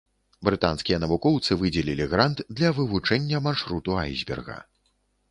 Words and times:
Брытанскія 0.47 0.97
навукоўцы 1.03 1.57
выдзелілі 1.61 2.07
грант 2.13 2.41
для 2.59 2.71
вывучэння 2.77 3.41
маршруту 3.49 3.91
айсберга. 4.05 4.57